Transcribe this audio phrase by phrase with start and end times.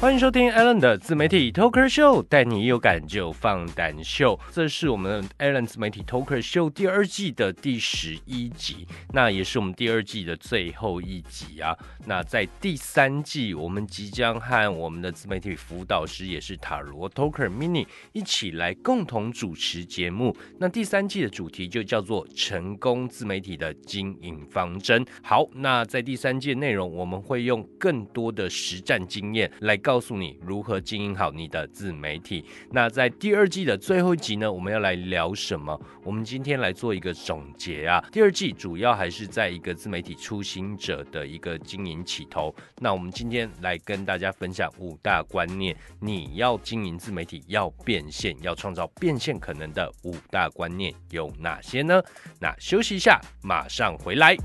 [0.00, 4.40] 欢迎收听 Alan 的自媒体 Talker Show，带你有感就放胆秀。
[4.50, 11.76] 这是我们 Alan 自媒体 Talker Show 第二季的第十一集，那也是我们第二季的最后一集啊。
[12.06, 20.34] 那在第三季，我们即将和我们的自媒体辅导师，也是塔罗 Talker Mini 一起来共同主持节目。
[20.58, 25.04] 那第三季的主题就叫做成功自媒体的经营方针。
[25.22, 32.44] 好，那在第三季的内容，我们会用更多的实战经验来告告诉你如何经营好你的自媒体。
[32.70, 35.76] 那在第二季的最后一集呢，我们要来聊什么？
[36.04, 38.00] 我们今天来做一个总结啊。
[38.12, 42.54] 第二季主要还是在一个自媒体初心者的一个经营起头。
[42.78, 52.00] 那我们今天来跟大家分享五大观念，你要经营自媒体要变现，要创造变现可能的五大观念有哪些呢？
[52.38, 54.36] 那休息一下，马上回来。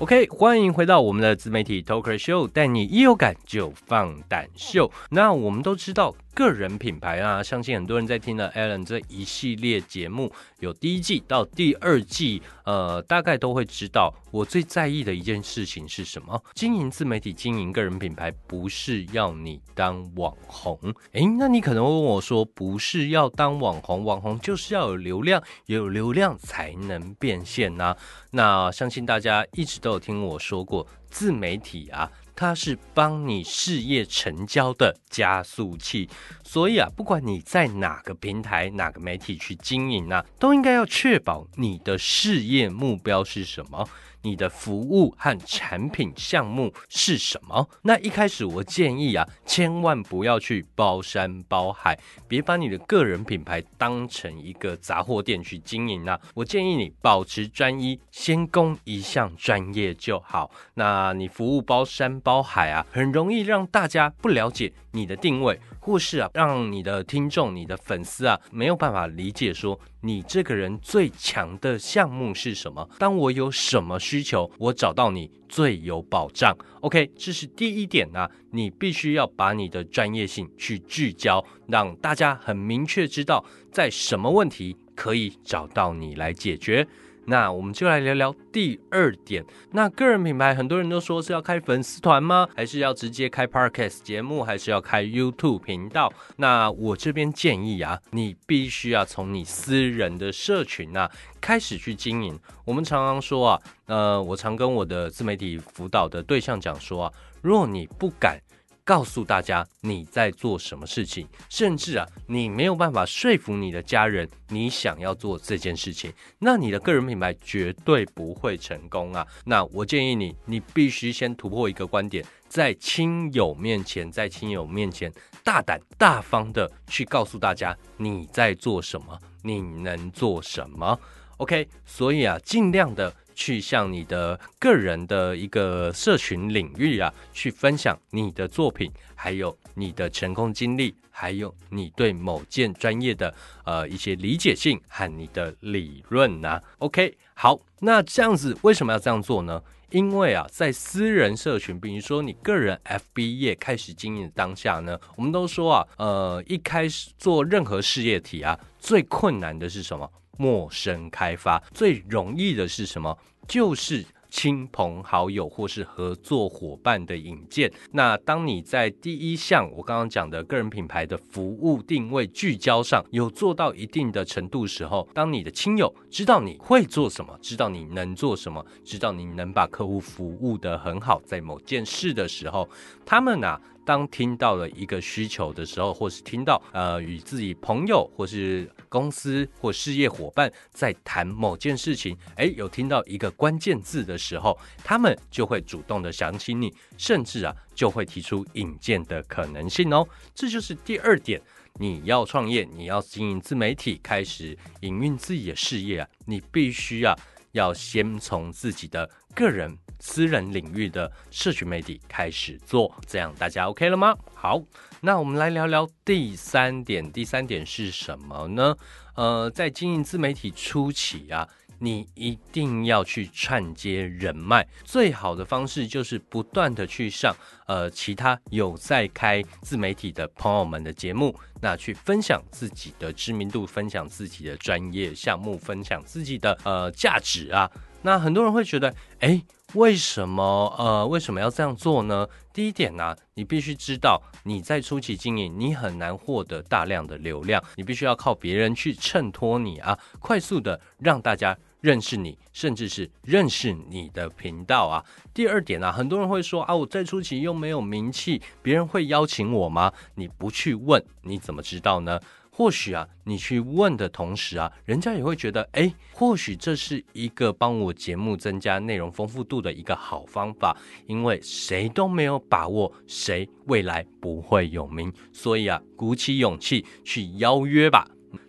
[0.00, 4.88] OK，欢迎回到我们的自媒体 Talker Show，带你一有感就放胆秀。
[5.10, 6.14] 那我们都知道。
[6.38, 16.40] 个人品牌啊，相信很多人在听了 Alan 这一系列节目，有第一季到第二季，呃，大概都会知道我最在意的一件事情是什么。
[16.54, 20.78] 经营自媒体、经营个人品牌，不是要你当网红。
[21.10, 27.96] 诶，那你可能会问我说，不是要当网红，网红就是要有流量，有流量才能变现呐。
[28.30, 32.08] 那相信大家一直都有听我说过，自媒体啊。
[32.40, 36.08] 它是帮你事业成交的加速器，
[36.44, 43.88] 所以啊，不管你在哪个平台、哪个媒体去经营啊，都应该要确保你的事业目标是什么。
[44.22, 47.68] 你的服务和产品项目是什么？
[47.82, 56.20] 那一开始我建议啊，千万不要去包山包海，别把你的个人品牌当成一个杂货店去经营啊。
[56.34, 60.50] 我建议你保持专一，先攻一项专业就好。
[60.74, 65.58] 那你服务包山包海啊，很容易让大家不了解你的定位。
[65.80, 72.86] 或是啊，让你的听众、你的粉丝啊，没有办法理解说你这个人最强的项目是什么。
[72.98, 76.56] 当我有什么需求，我找到你最有保障。
[76.80, 86.88] OK，这是第一点呢，你必须要把你的专业性去聚焦，让大家很明确知道在什么问题可以找到你来解决。
[87.28, 89.44] 那我们就来聊聊第二点。
[89.72, 92.48] 那个人品牌，很多人都说是要开粉丝团吗？
[92.56, 94.42] 还是要直接开 podcast 节目？
[94.42, 96.10] 还是要开 YouTube 频道？
[96.36, 102.38] 那我这边建议啊，你必须要从你私人的社群啊开始去经营。
[102.64, 107.12] 我们常常说啊，呃，我常跟我的自媒体辅导的对象讲说啊，
[107.42, 108.40] 若你不敢。
[108.88, 119.26] 告诉大家你在做什么事情，甚至啊，你没有办法说服你的家人你想要做这件事情，那你的个人品牌绝对不会成功啊。
[119.44, 125.12] 那我建议你，你必须先突破一个观点，在亲友面前，在亲友面前
[125.44, 130.98] 大胆大方的去告诉大家你在做什么，你能做什么。
[131.36, 133.14] OK，所以啊，尽量的。
[133.38, 143.32] 去向你的个人的一个社群领域啊，去分享你的作品，还有你的成功经历，还有你对某件专业的
[143.64, 146.60] 呃一些理解性和你的理论呐。
[146.78, 149.62] OK，好，那这样子为什么要这样做呢？
[149.90, 160.10] 因为啊，在私人社群，比如说你个人 FB 页开始经营的当下呢，我们都说啊，呃，一开始做任何事业体啊，最困难的是什么？
[160.38, 163.18] 陌生开发最容易的是什么？
[163.46, 167.72] 就是亲朋好友或是合作伙伴的引荐。
[167.92, 182.68] 那当你在第一项我刚刚讲的个人品牌的服务定位聚焦上有做到一定的程度时候，当你的亲友知道你会做什么，知道你能做什么，知道你能把客户服务的很好，在某件事的时候，
[183.06, 183.58] 他们呢？
[183.88, 200.06] 当听到了一个需求的时候，或是听到呃与自己朋友或是公司或事业伙伴在谈某件事情，哎，有听到一个关键字的时候，他们就会主动的想起你，甚至啊就会提出引荐的可能性哦。
[200.34, 201.40] 这就是第二点，
[201.80, 207.18] 你要创业，你要经营自媒体，开始营运自己的事业啊，你必须啊
[207.52, 209.78] 要先从自己的个人。
[210.00, 214.16] 私人领域的社群媒体开始做，这样大家 OK 了吗？
[214.34, 214.62] 好，
[215.00, 217.10] 那我们来聊聊第三点。
[217.10, 218.76] 第三点是什么呢？
[219.14, 221.48] 呃，在经营自媒体初期啊，
[221.80, 224.66] 你一定要去串接人脉。
[224.84, 227.34] 最好的方式就是不断的去上
[227.66, 237.68] 呃其他有在开自媒体的朋友们的节目，那去分享自己的知名度，分享自己的专业项目，分享自己的呃价值啊。
[238.02, 239.42] 那很多人会觉得，哎。
[239.74, 240.74] 为什么？
[240.78, 242.26] 呃，为什么要这样做呢？
[242.54, 251.54] 第一点呢，你必须知道你在初期经营，你很难获得大量的流量，你必须要靠别人去衬托你啊，快速的让大家。
[251.80, 255.04] 认识你，甚至是认识你的频道啊。
[255.32, 259.92] 第二点啊，很多人会说啊，我在初期又没有名气，别人会邀请我吗？
[260.16, 262.18] 你不去问，你怎么知道呢？
[262.58, 270.76] 或许啊，你去问的同时啊，人家也会觉得，哎，或许这是一个帮我节目增加内容丰富度的一个好方法。
[271.06, 278.04] 因为谁都没有把握谁未来不会有名，所以啊，鼓起勇气去邀约吧。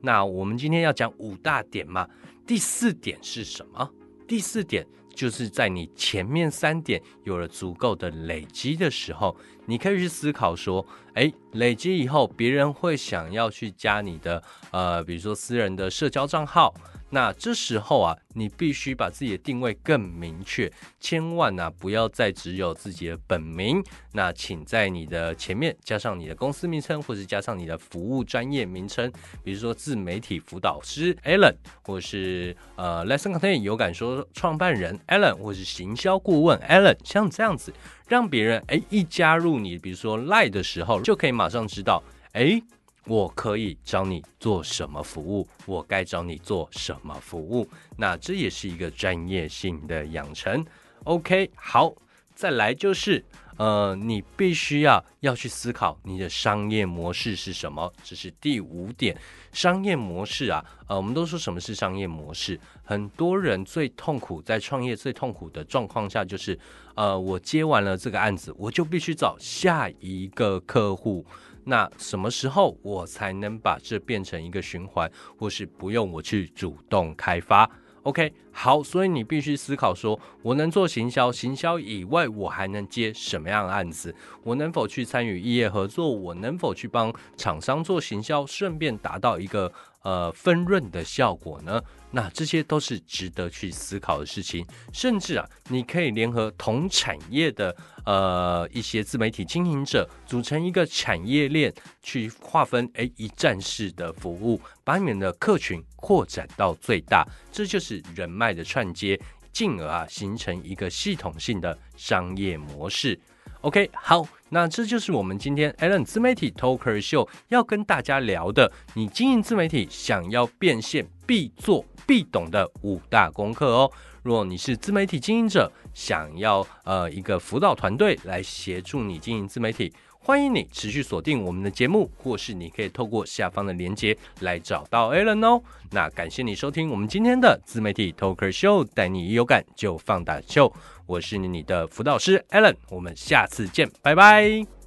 [0.00, 2.08] 那我们今天要讲五大点嘛。
[2.44, 3.88] 第四点是什么？
[4.26, 9.36] 第四点就是在你前面三点有了足够的累积的时候，
[9.66, 16.74] 你可以去思考说：，哎，累积以后，别人会想要去加你的，呃，比如说私人的社交账号。
[17.14, 23.84] 那这时候啊，你必须把自己的定位更明确，千万呢不要再只有自己的本名。
[24.14, 29.12] 那请在你的前面加上你的公司名称，或是加上你的服务专业名称，
[29.44, 37.74] 比如说自媒体辅导师 Alan，或是呃 Lesson Content 有感说创办人 Alan，或是行销顾问 Alan，像这样子，
[38.08, 42.62] 让别人哎一加入你，比如说 Line 的时候，就可以马上知道哎。
[43.06, 45.46] 我可以找你做什么服务？
[45.66, 47.68] 我该找你做什么服务？
[47.96, 50.64] 那这也是一个专业性的养成。
[51.04, 51.92] OK，好，
[52.32, 53.24] 再来就是，
[53.56, 57.92] 呃，你必须要要去思考你的商业模式是什么。
[58.04, 59.16] 这是第五点，
[59.52, 62.58] 商业模式啊，呃，我们都说什么是商业模式？
[62.84, 66.56] 很多人最痛苦在创业最痛苦的状况下，就是，
[66.94, 71.26] 呃，我接完了这个案子，我就必须找下一个客户。
[71.64, 77.70] 那什么时候我才能把这变成一个循环，或是不用我去主动开发
[78.02, 84.12] ？OK，好，所以你必须思考说，我能做行销，行销以外我还能接什么样的案子？
[84.42, 86.10] 我能否去参与异业合作？
[86.10, 89.72] 我能否去帮厂商做行销，顺便达到一个
[90.02, 91.82] 呃分润的效果呢？
[92.14, 101.72] 那这些都是值得去思考的事情，甚至啊，你可以联合同产业的呃一些自媒体经营者，组成一个产业链，
[102.02, 109.18] 去划分哎一站式的服务，把你们的客群扩展到最大，这就是人脉的串接，
[109.50, 113.18] 进而啊形成一个系统性的商业模式。
[113.62, 121.84] OK，好，那这就是我们今天 Alan 自媒体 Talker 秀要跟大家聊的，你经营自媒体想要变现必做。
[122.04, 123.90] 必懂的五大功课哦。
[124.24, 129.92] 若你是自媒体经营者，想要呃一个辅导团队来协助你经营自媒体，
[130.24, 135.60] 欢迎你持续锁定我们的节目，或是你可以透过下方的链接来找到 Alan 哦。
[135.90, 140.72] 那感谢你收听我们今天的自媒体 Talker Show，带你一有感就放大秀。
[141.06, 144.81] 我是你的辅导师 Alan，我们下次见，拜拜。